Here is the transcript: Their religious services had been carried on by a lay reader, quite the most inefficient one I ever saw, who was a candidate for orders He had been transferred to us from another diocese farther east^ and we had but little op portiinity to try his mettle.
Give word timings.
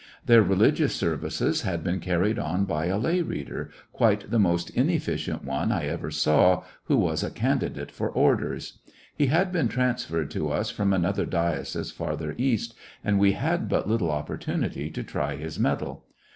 Their 0.25 0.41
religious 0.41 0.95
services 0.95 1.61
had 1.61 1.83
been 1.83 1.99
carried 1.99 2.39
on 2.39 2.65
by 2.65 2.87
a 2.87 2.97
lay 2.97 3.21
reader, 3.21 3.69
quite 3.93 4.31
the 4.31 4.39
most 4.39 4.71
inefficient 4.71 5.45
one 5.45 5.71
I 5.71 5.85
ever 5.85 6.09
saw, 6.09 6.63
who 6.85 6.97
was 6.97 7.21
a 7.21 7.29
candidate 7.29 7.91
for 7.91 8.09
orders 8.09 8.79
He 9.15 9.27
had 9.27 9.51
been 9.51 9.67
transferred 9.67 10.31
to 10.31 10.49
us 10.51 10.71
from 10.71 10.91
another 10.91 11.27
diocese 11.27 11.91
farther 11.91 12.33
east^ 12.39 12.73
and 13.03 13.19
we 13.19 13.33
had 13.33 13.69
but 13.69 13.87
little 13.87 14.09
op 14.09 14.27
portiinity 14.29 14.91
to 14.91 15.03
try 15.03 15.35
his 15.35 15.59
mettle. 15.59 16.05